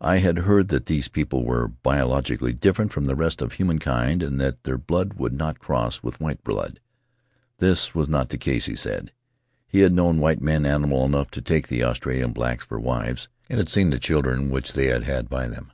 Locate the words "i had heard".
0.00-0.68